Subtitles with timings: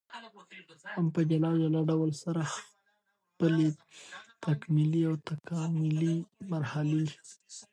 [0.93, 2.41] هم په جلا جلا ډول سره
[3.31, 3.67] خپلي
[4.43, 6.15] تکمیلي او تکاملي
[6.51, 7.05] مرحلې